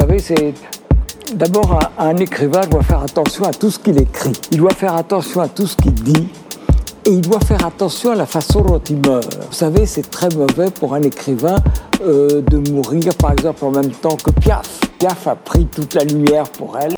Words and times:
savez, 0.00 0.18
c'est 0.20 0.54
D'abord, 1.34 1.78
un, 1.98 2.16
écrivain 2.16 2.62
doit 2.70 2.82
faire 2.82 3.02
attention 3.02 3.44
à 3.44 3.52
tout 3.52 3.70
ce 3.70 3.78
qu'il 3.78 4.00
écrit. 4.00 4.32
Il 4.50 4.58
doit 4.58 4.72
faire 4.72 4.94
attention 4.94 5.42
à 5.42 5.48
tout 5.48 5.66
ce 5.66 5.76
qu'il 5.76 5.92
dit. 5.92 6.28
Et 7.04 7.10
il 7.10 7.20
doit 7.20 7.40
faire 7.40 7.66
attention 7.66 8.12
à 8.12 8.14
la 8.14 8.24
façon 8.24 8.62
dont 8.62 8.80
il 8.88 8.96
meurt. 8.96 9.34
Vous 9.34 9.52
savez, 9.52 9.84
c'est 9.84 10.08
très 10.08 10.30
mauvais 10.30 10.70
pour 10.70 10.94
un 10.94 11.02
écrivain 11.02 11.56
euh, 12.00 12.40
de 12.40 12.70
mourir, 12.70 13.14
par 13.16 13.32
exemple, 13.32 13.62
en 13.64 13.72
même 13.72 13.90
temps 13.90 14.16
que 14.16 14.30
Piaf. 14.30 14.80
Piaf 14.98 15.26
a 15.26 15.34
pris 15.34 15.66
toute 15.66 15.92
la 15.94 16.04
lumière 16.04 16.44
pour 16.44 16.78
elle. 16.78 16.94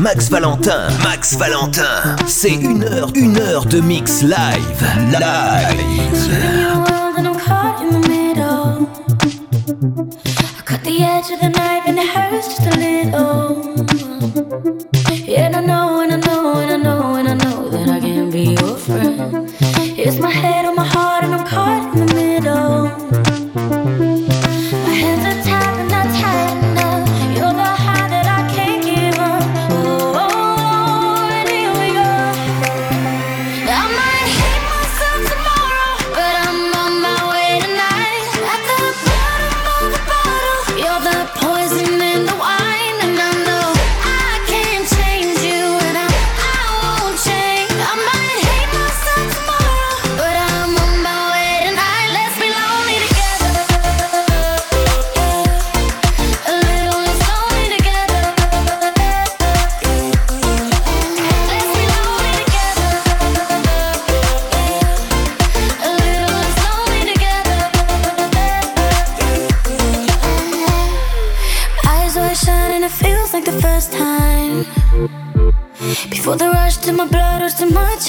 Max 0.00 0.30
Valentin. 0.30 0.88
Max 1.04 1.36
Valentin, 1.36 2.16
c'est 2.26 2.54
une 2.54 2.84
heure, 2.84 3.10
une 3.14 3.38
heure 3.38 3.66
de 3.66 3.80
mix 3.80 4.22
live. 4.22 4.82
Live. 5.12 5.70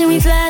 watching 0.01 0.09
me 0.09 0.19
fly. 0.19 0.41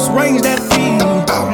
most 0.00 0.18
range, 0.18 0.42
that 0.42 0.60
feed. 0.72 1.00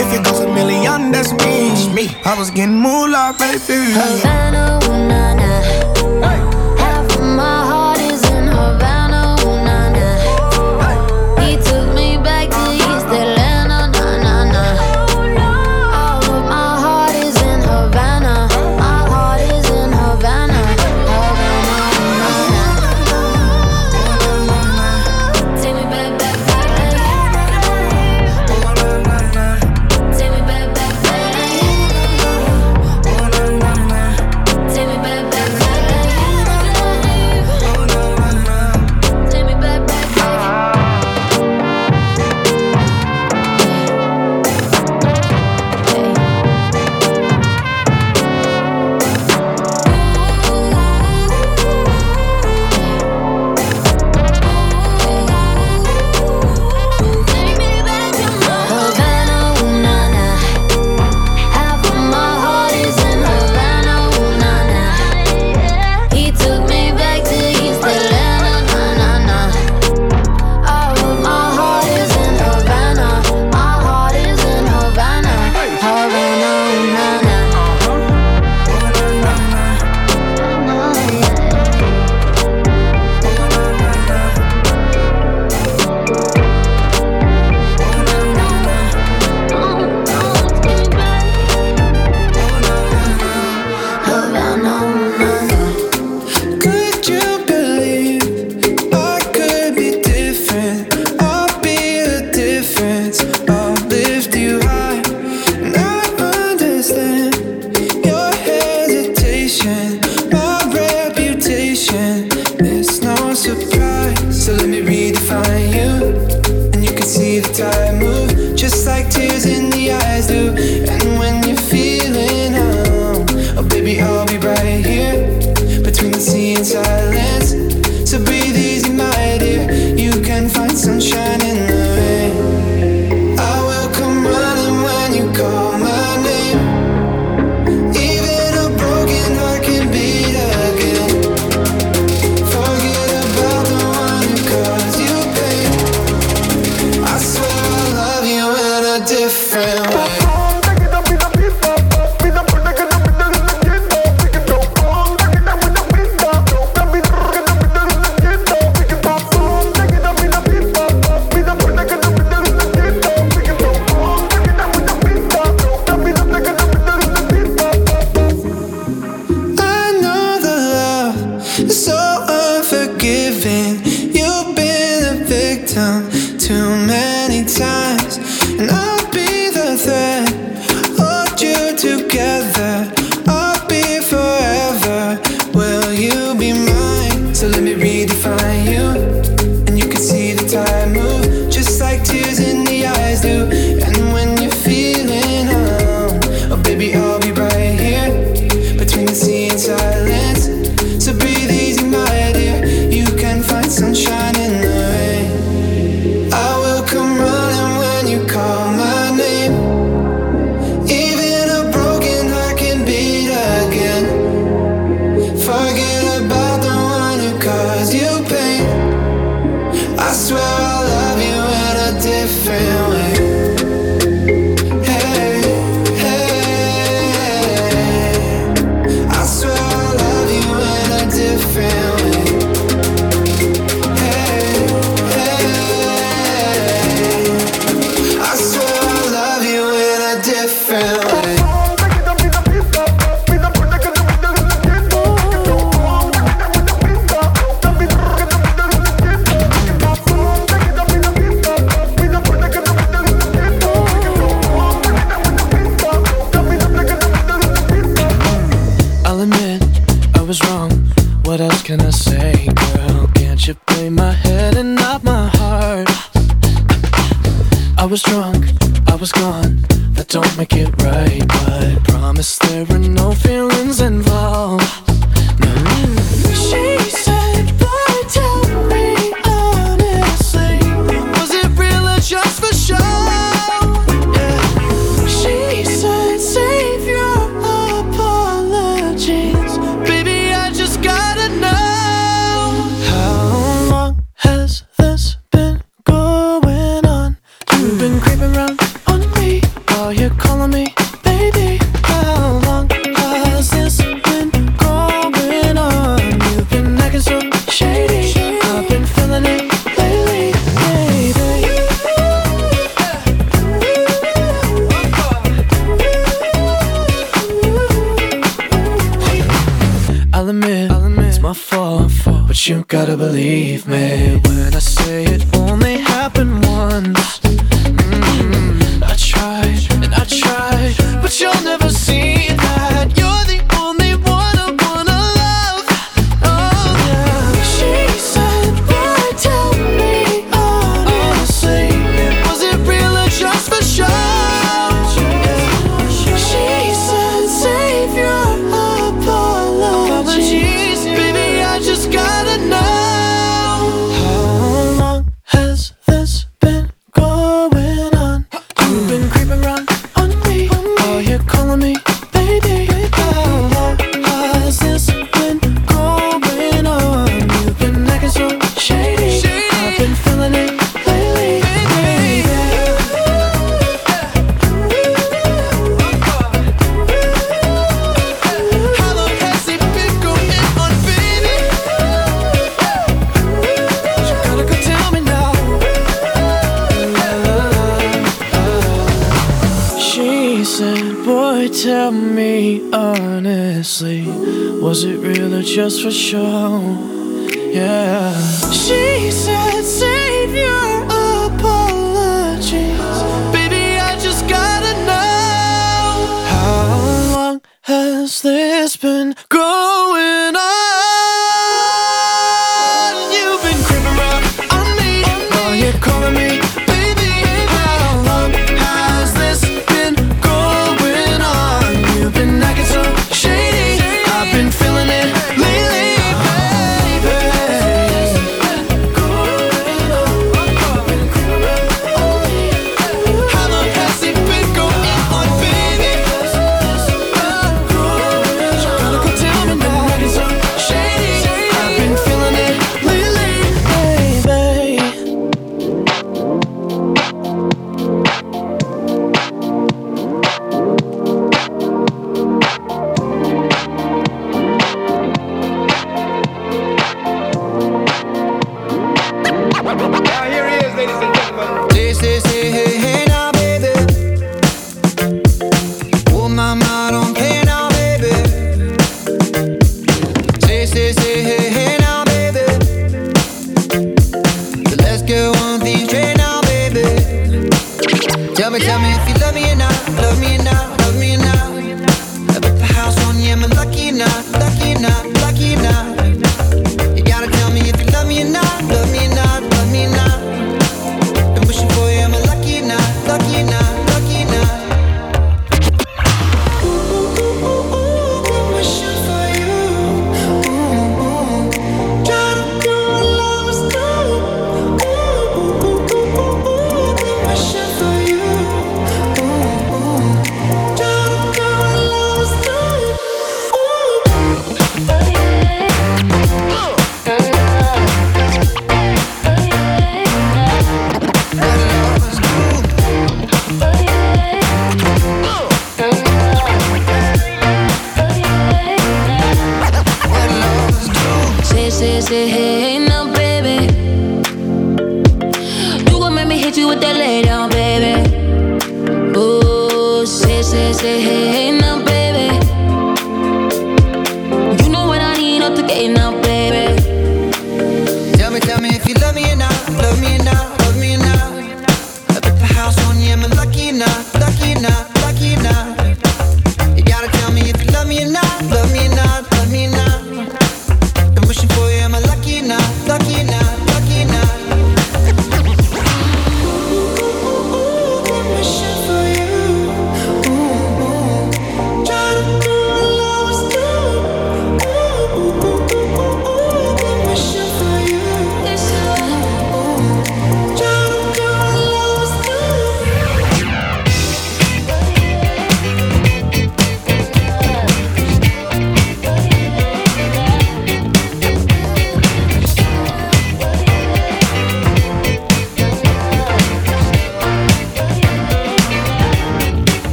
If 0.00 0.12
it 0.14 0.24
goes 0.24 0.40
a 0.40 0.46
million, 0.46 1.12
that's 1.12 1.32
me. 1.32 2.08
I 2.24 2.34
was 2.38 2.50
getting 2.50 2.76
moolah, 2.76 3.34
baby. 3.38 3.92
Havana, 3.92 4.78
ooh, 4.84 5.08
na, 5.08 5.34
na. 5.34 5.89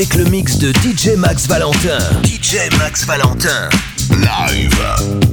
Avec 0.00 0.14
le 0.14 0.24
mix 0.30 0.56
de 0.56 0.72
DJ 0.72 1.14
Max 1.18 1.46
Valentin. 1.46 1.98
DJ 2.24 2.74
Max 2.78 3.04
Valentin. 3.04 3.68
Live. 4.08 5.29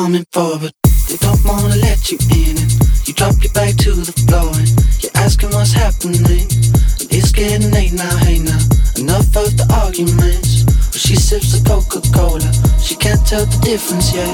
Coming 0.00 0.24
for, 0.32 0.58
but 0.58 0.72
they 1.08 1.16
don't 1.18 1.44
wanna 1.44 1.76
let 1.76 2.10
you 2.10 2.16
in. 2.32 2.56
And 2.56 2.72
you 3.06 3.12
drop 3.12 3.36
your 3.44 3.52
back 3.52 3.76
to 3.84 3.92
the 3.92 4.12
floor 4.24 4.48
and 4.56 4.68
you're 5.02 5.12
asking 5.16 5.50
what's 5.50 5.72
happening. 5.72 6.24
And 6.24 7.08
it's 7.12 7.32
getting 7.32 7.70
late 7.70 7.92
now, 7.92 8.16
hey 8.24 8.38
now. 8.38 8.56
Enough 8.96 9.28
of 9.36 9.52
the 9.60 9.66
arguments. 9.84 10.64
But 10.64 11.00
she 11.04 11.16
sips 11.16 11.52
the 11.52 11.60
Coca 11.68 12.00
Cola, 12.16 12.50
she 12.80 12.96
can't 12.96 13.20
tell 13.26 13.44
the 13.44 13.58
difference 13.60 14.14
yet. 14.16 14.32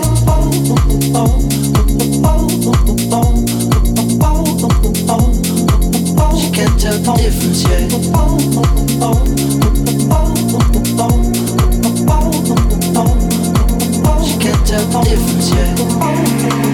She 6.38 6.48
can't 6.54 6.78
tell 6.78 6.98
the 7.02 7.12
difference 7.18 7.62
yet 7.66 7.90
She 14.26 14.36
can't 14.38 14.66
tell 14.66 14.84
the 14.86 15.00
difference 15.04 15.35
everything. 15.78 16.65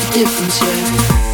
the 0.00 0.10
difference, 0.12 0.60
yeah 0.60 1.33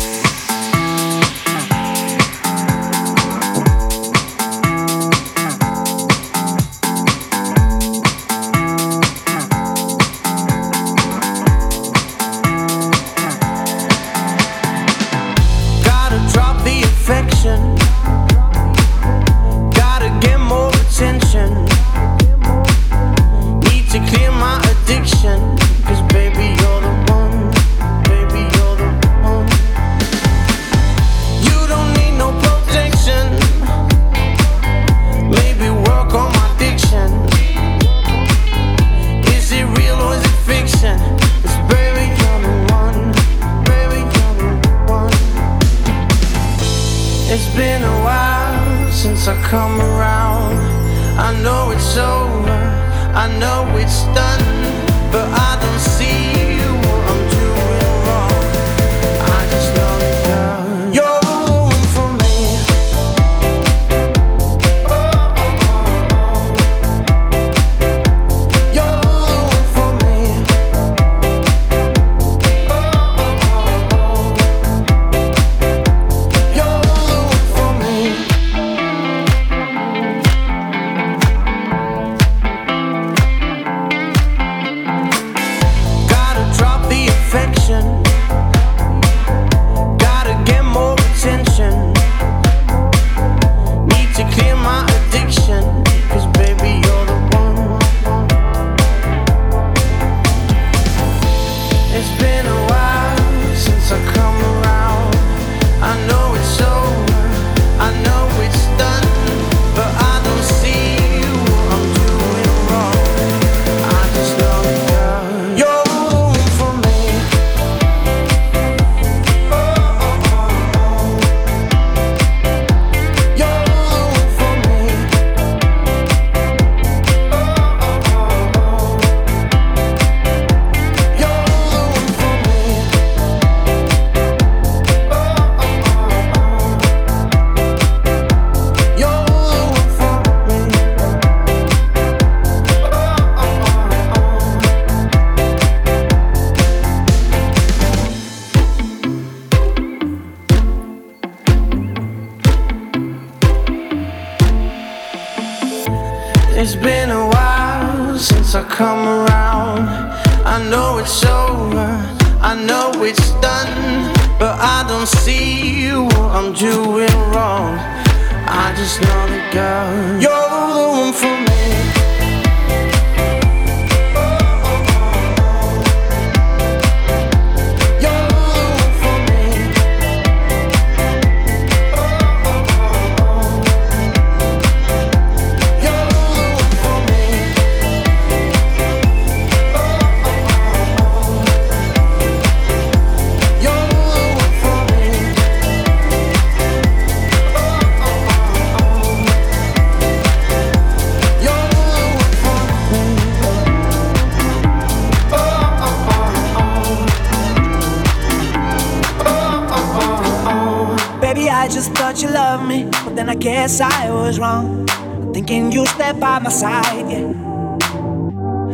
can't 211.70 212.66
me, 212.66 212.84
but 213.04 213.14
then 213.14 213.28
I 213.28 213.36
guess 213.36 213.80
I 213.80 214.10
was 214.10 214.38
wrong. 214.40 214.86
Thinking 215.32 215.70
you 215.70 215.86
step 215.86 216.18
by 216.18 216.40
my 216.40 216.50
side, 216.50 217.08
yeah. 217.08 217.32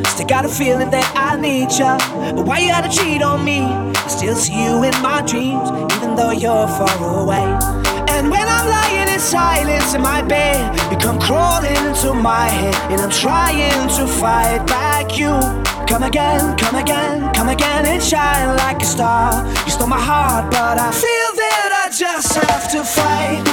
Still 0.04 0.26
got 0.26 0.44
a 0.46 0.48
feeling 0.48 0.90
that 0.90 1.06
I 1.14 1.38
need 1.38 1.70
you. 1.72 1.92
But 2.34 2.46
why 2.46 2.58
you 2.58 2.68
gotta 2.68 2.88
cheat 2.88 3.22
on 3.22 3.44
me? 3.44 3.60
I 3.60 4.08
still 4.08 4.34
see 4.34 4.64
you 4.64 4.82
in 4.82 4.96
my 5.02 5.20
dreams, 5.22 5.68
even 5.96 6.16
though 6.16 6.30
you're 6.30 6.68
far 6.68 7.22
away. 7.22 7.46
And 8.08 8.30
when 8.30 8.46
I'm 8.48 8.66
lying 8.66 9.08
in 9.12 9.20
silence 9.20 9.94
in 9.94 10.00
my 10.00 10.22
bed, 10.22 10.58
you 10.90 10.96
come 10.96 11.20
crawling 11.20 11.76
into 11.76 12.14
my 12.14 12.48
head, 12.48 12.92
and 12.92 13.00
I'm 13.02 13.10
trying 13.10 13.88
to 13.98 14.06
fight 14.06 14.66
back 14.66 15.18
you. 15.18 15.34
Come 15.86 16.02
again, 16.02 16.56
come 16.56 16.76
again, 16.76 17.32
come 17.34 17.48
again 17.48 17.86
and 17.86 18.02
shine 18.02 18.56
like 18.56 18.80
a 18.82 18.86
star. 18.86 19.46
You 19.64 19.70
stole 19.70 19.86
my 19.86 20.00
heart, 20.00 20.50
but 20.50 20.78
I 20.78 20.90
feel 20.90 21.25
that 21.50 21.72
I 21.84 21.90
just 21.90 22.34
have 22.34 22.64
to 22.74 22.80
fight. 22.84 23.44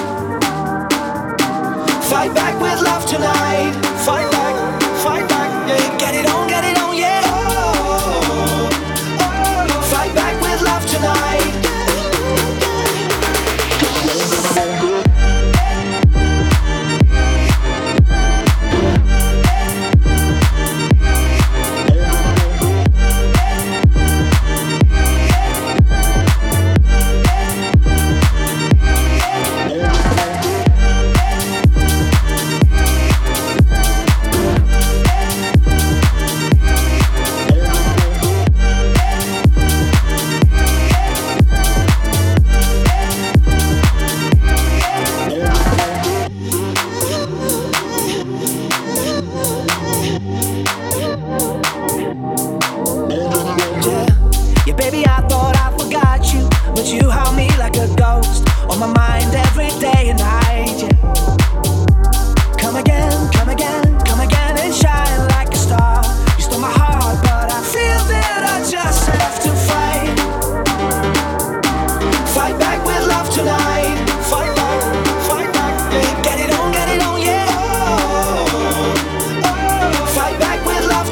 Fight 2.09 2.33
back 2.33 2.55
with 2.61 2.81
love 2.81 3.05
tonight. 3.05 3.73
Fight 4.05 4.29
back, 4.31 4.55
fight 5.05 5.27
back, 5.29 5.51
yeah. 5.69 5.97
Get 5.97 6.13
it 6.15 6.25
on, 6.27 6.32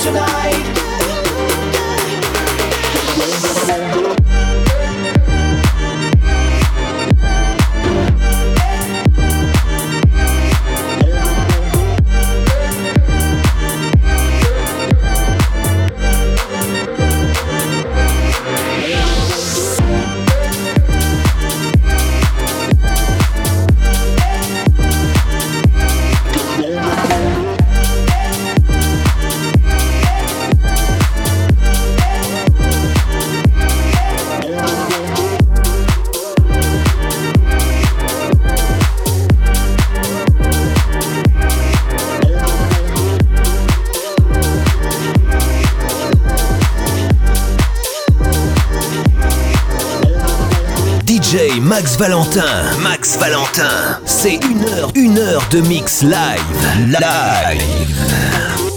tonight. 0.01 0.30
Valentin, 52.01 52.63
Max 52.81 53.15
Valentin, 53.15 53.99
c'est 54.05 54.39
une 54.43 54.63
heure, 54.69 54.91
une 54.95 55.19
heure 55.19 55.47
de 55.51 55.61
mix 55.61 56.01
live, 56.01 56.89
live. 56.89 58.70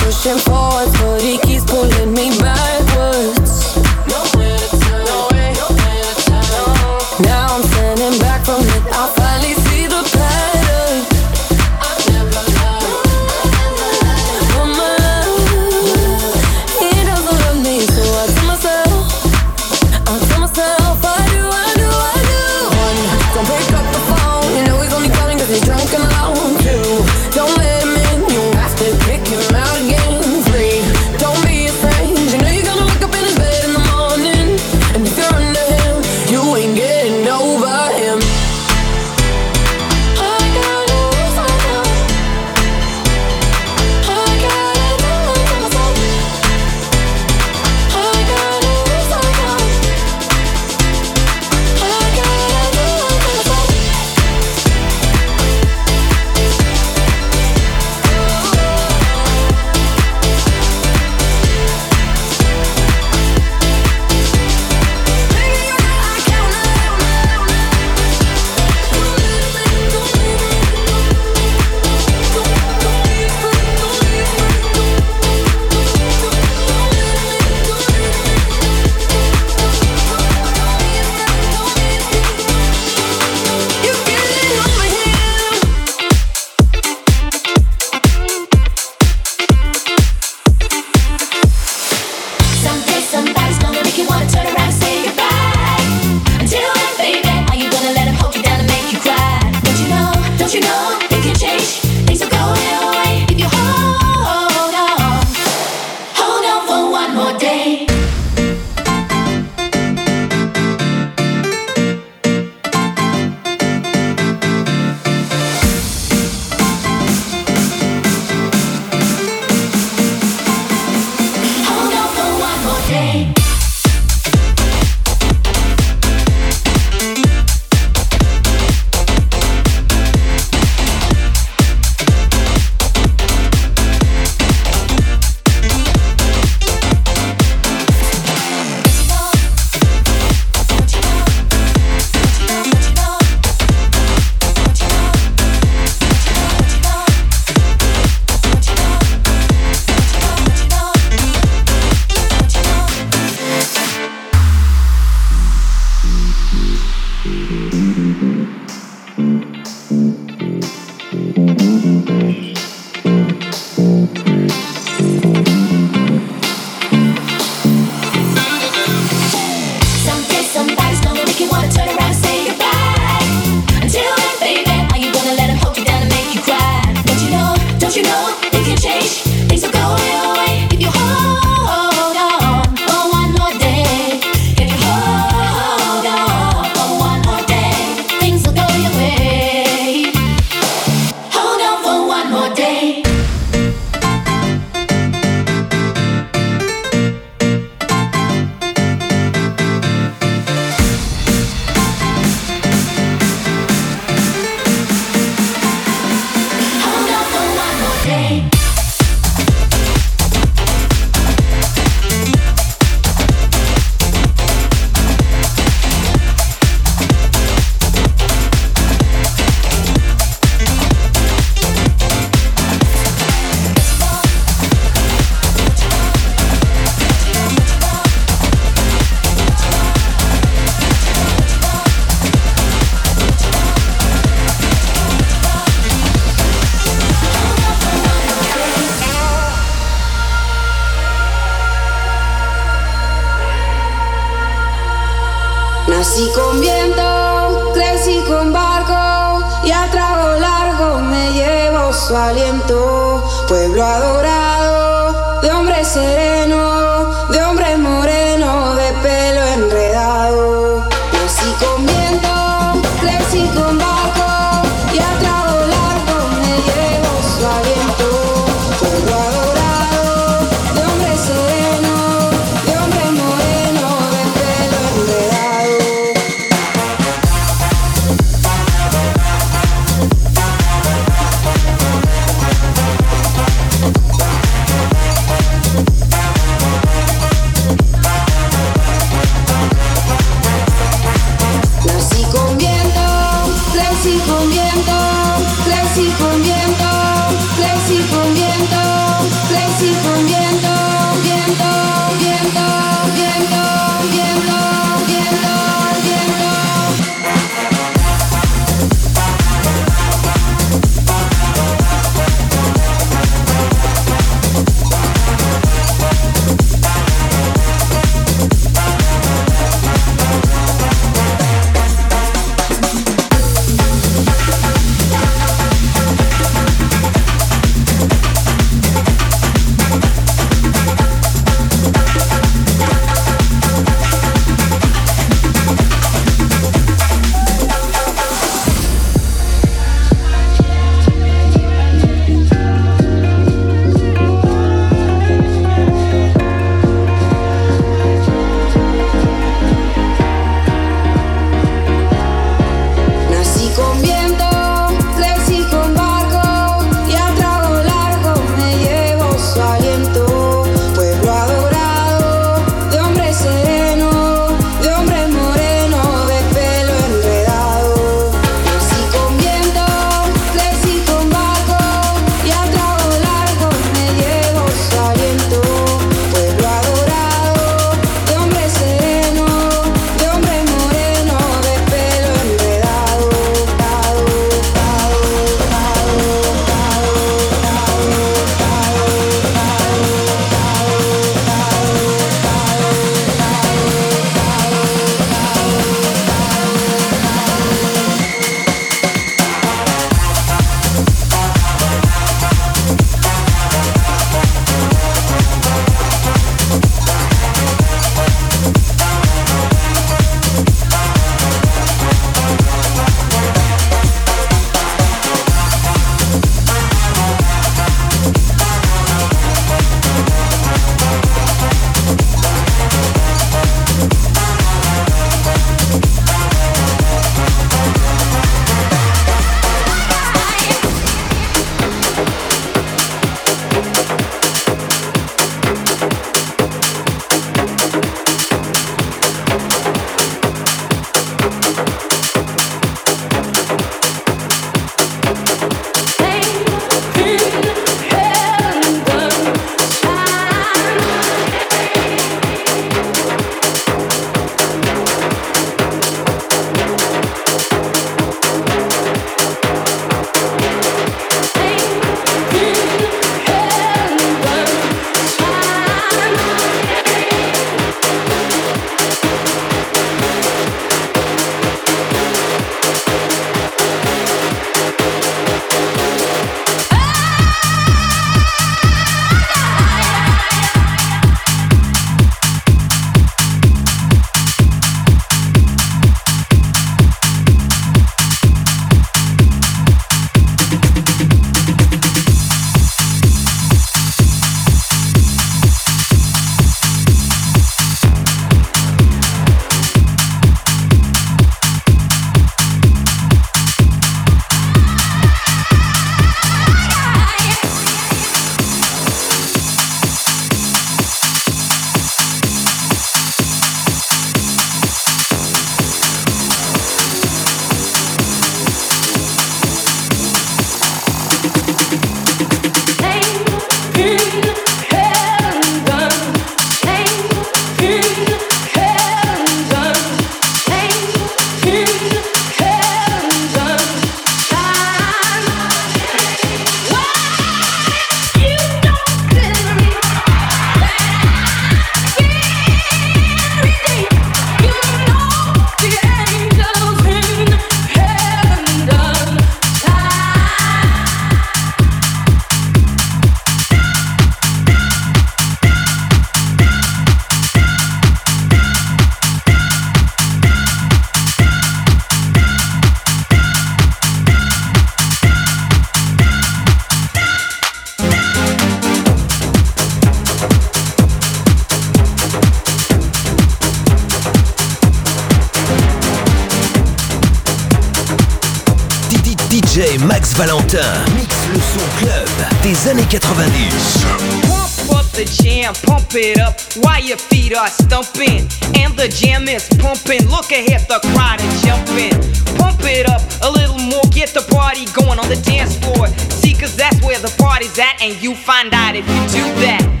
Valentin 579.73 581.05
mix 581.15 581.33
le 581.53 581.59
son 581.59 581.79
club 581.99 582.27
des 582.61 582.89
années 582.89 583.05
90. 583.09 584.03
Pump 584.49 584.99
up 584.99 585.05
the 585.13 585.23
jam, 585.23 585.73
pump 585.85 586.13
it 586.13 586.37
up 586.39 586.59
while 586.83 587.01
your 587.01 587.17
feet 587.17 587.55
are 587.55 587.69
stumping. 587.69 588.49
And 588.75 588.93
the 588.97 589.07
jam 589.07 589.47
is 589.47 589.69
pumping. 589.79 590.27
Look 590.27 590.51
ahead, 590.51 590.85
the 590.89 590.99
crowd 591.13 591.39
is 591.39 591.61
jumping. 591.61 592.11
Pump 592.57 592.81
it 592.83 593.07
up 593.07 593.21
a 593.43 593.49
little 593.49 593.79
more 593.79 594.03
get 594.11 594.33
the 594.33 594.41
party 594.53 594.87
going 594.91 595.17
on 595.17 595.29
the 595.29 595.41
dance 595.41 595.77
floor. 595.77 596.07
See, 596.29 596.53
cause 596.53 596.75
that's 596.75 597.01
where 597.01 597.19
the 597.19 597.33
party's 597.39 597.79
at, 597.79 598.01
and 598.01 598.21
you 598.21 598.35
find 598.35 598.73
out 598.73 598.97
if 598.97 599.07
you 599.07 599.39
do 599.39 599.45
that. 599.61 600.00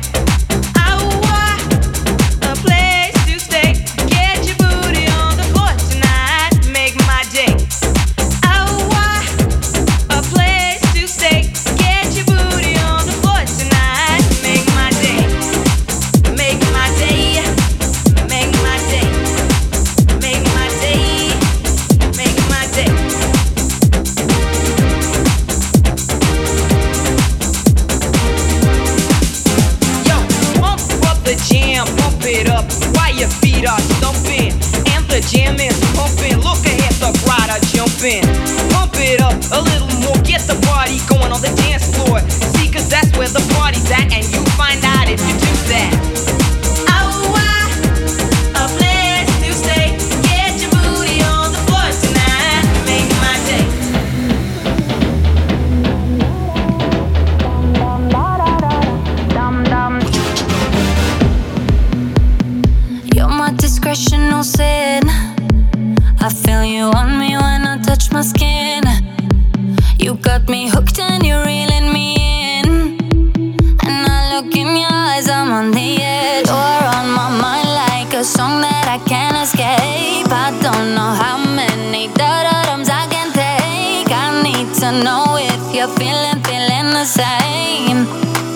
You're 85.73 85.87
feeling, 85.87 86.43
feeling 86.43 86.91
the 86.91 87.05
same. 87.05 88.05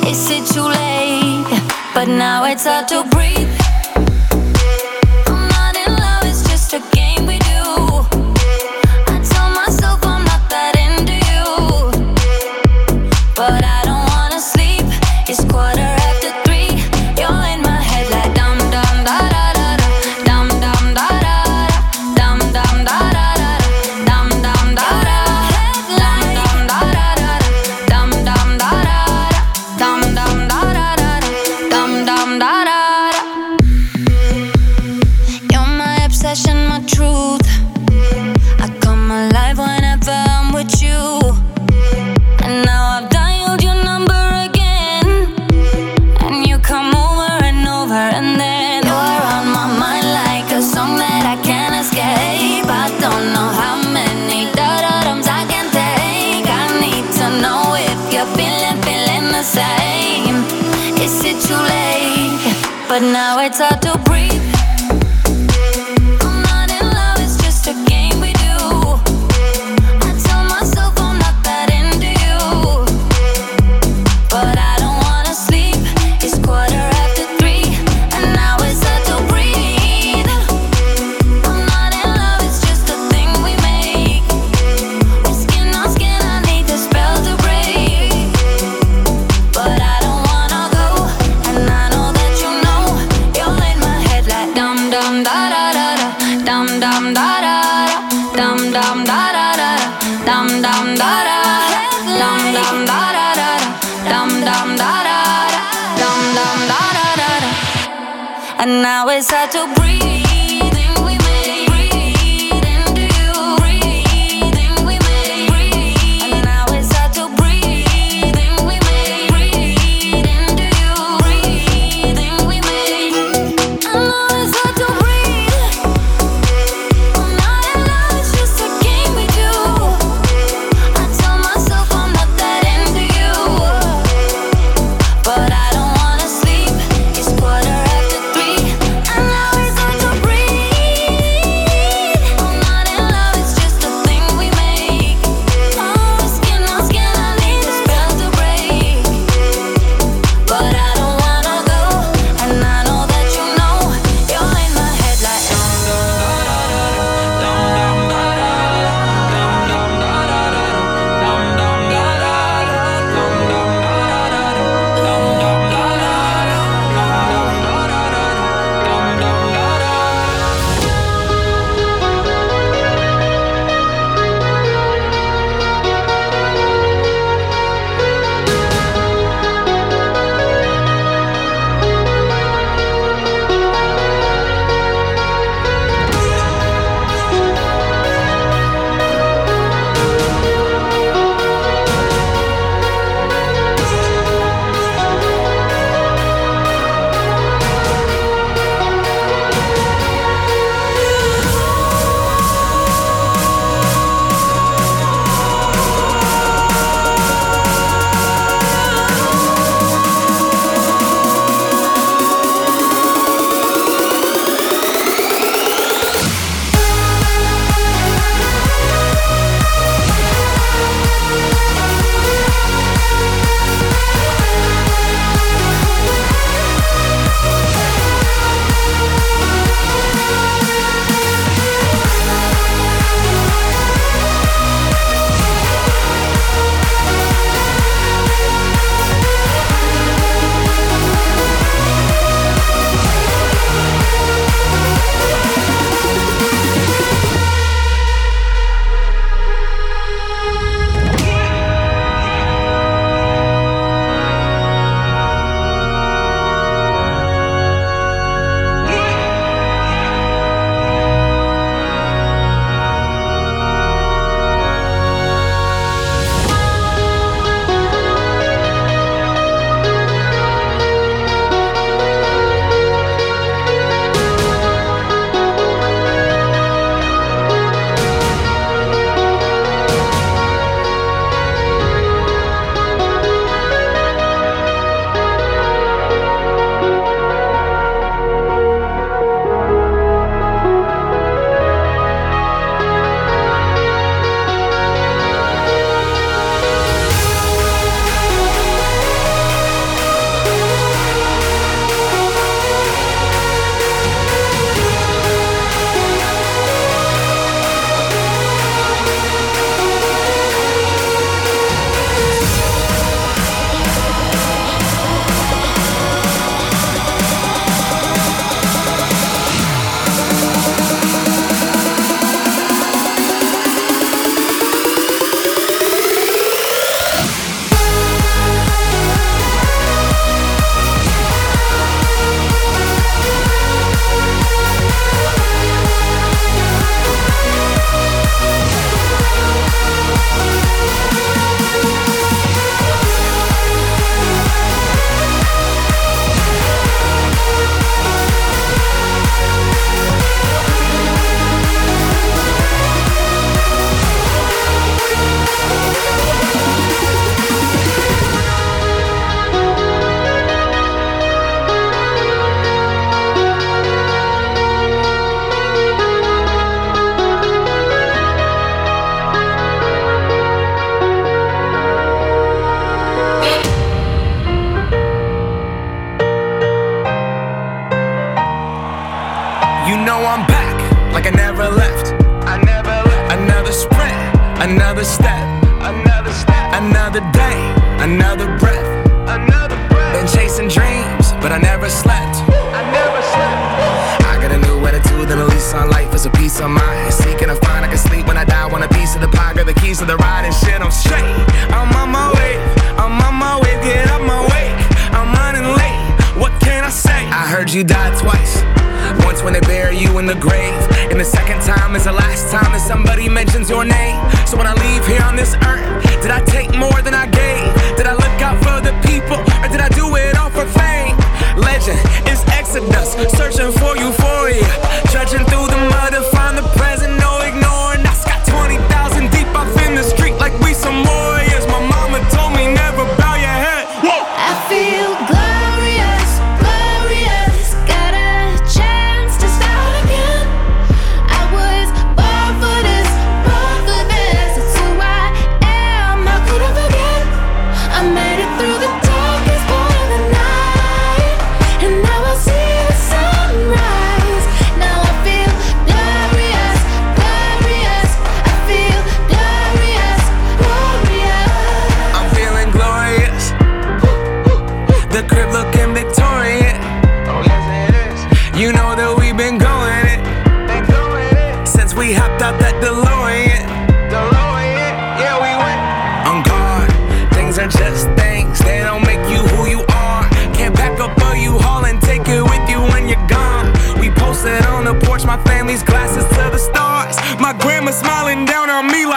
Is 0.06 0.30
it 0.30 0.46
too 0.54 0.68
late? 0.68 1.62
But 1.94 2.10
now 2.10 2.44
it's 2.44 2.66
hard 2.66 2.90
to 2.90 3.04
breathe. 3.10 3.65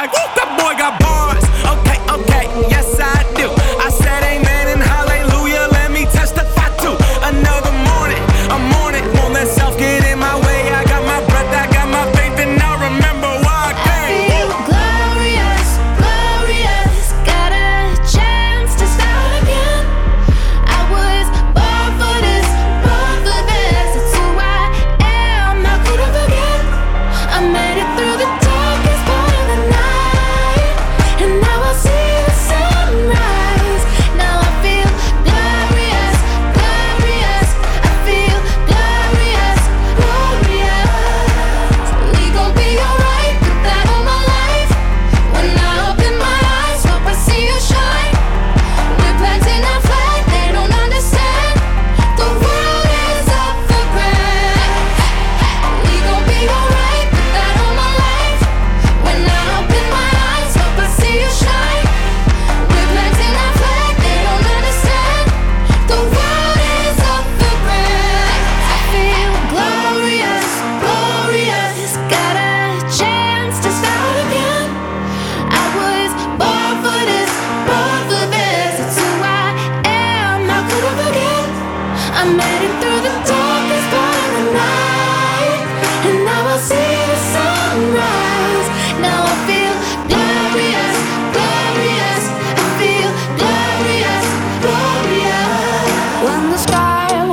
Down 0.07 0.39
on 0.39 0.48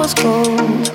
was 0.05 0.13
cold 0.13 0.94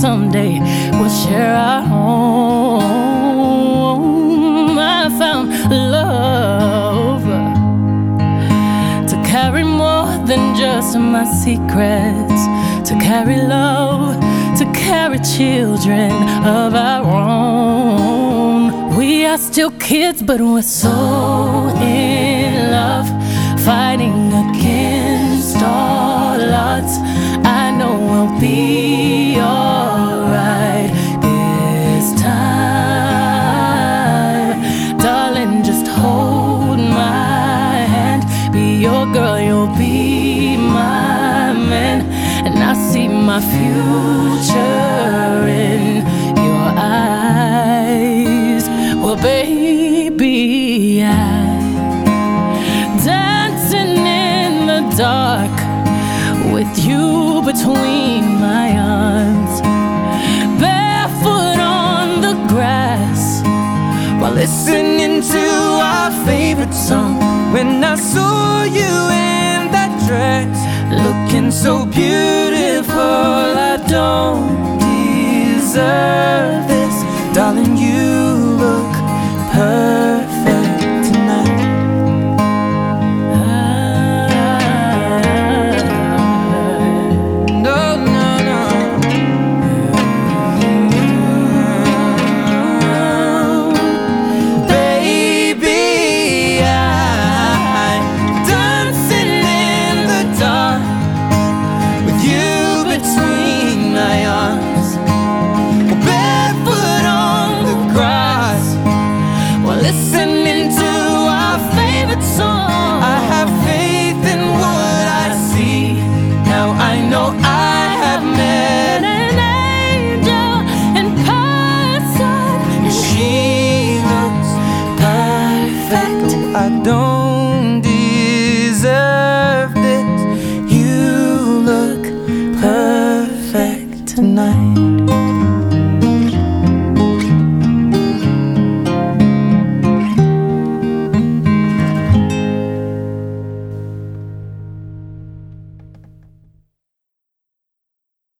someday 0.00 0.60
we'll 0.92 1.10
share 1.10 1.54
our 1.56 1.82
home. 1.82 2.88
I 4.78 5.08
found 5.18 5.50
love 5.70 7.24
to 9.10 9.16
carry 9.28 9.64
more 9.64 10.06
than 10.24 10.54
just 10.56 10.96
my 10.96 11.24
secrets, 11.24 12.42
to 12.88 12.94
carry 13.00 13.38
love, 13.42 14.14
to 14.58 14.64
carry 14.72 15.18
children 15.18 16.12
of 16.44 16.74
our 16.74 17.04
own. 17.04 18.94
We 18.96 19.26
are 19.26 19.38
still 19.38 19.72
kids, 19.72 20.22
but 20.22 20.40
we're 20.40 20.62
so 20.62 20.94
in 21.82 22.70
love, 22.70 23.08
fighting 23.64 24.32
against 24.44 25.56
all 25.56 26.40
odds. 26.68 26.98
I 27.44 27.70
know 27.76 27.94
we'll 28.10 28.40
be 28.40 29.07
my 43.38 43.44
future 44.40 45.46
in 45.46 46.04
your 46.36 46.68
eyes. 46.76 48.64
Well, 48.96 49.16
baby, 49.16 51.04
I 51.04 51.08
dancing 53.04 53.96
in 53.96 54.66
the 54.66 54.80
dark 54.96 55.56
with 56.52 56.72
you 56.84 57.42
between 57.44 58.40
my 58.40 58.76
arms, 58.76 59.60
barefoot 60.60 61.60
on 61.60 62.20
the 62.20 62.34
grass 62.52 63.22
while 64.20 64.32
listening 64.32 65.22
to 65.22 65.44
our 65.90 66.10
favorite 66.26 66.74
song. 66.74 67.14
When 67.52 67.84
I 67.84 67.94
saw 67.94 68.64
you 68.64 68.92
in 69.30 69.70
that 69.76 69.92
dress, 70.08 70.58
looking 70.90 71.52
so 71.52 71.86
beautiful, 71.86 72.57
I 73.00 73.76
don't 73.88 74.78
deserve 74.78 76.68
this, 76.68 76.96
darling. 77.34 77.76
You 77.76 78.02
look 78.62 78.92
perfect 79.52 80.17